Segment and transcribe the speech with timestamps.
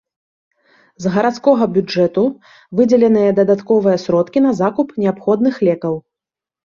[1.03, 2.23] З гарадскога бюджэту
[2.79, 5.93] выдзеленыя дадатковыя сродкі на закуп неабходных лекаў.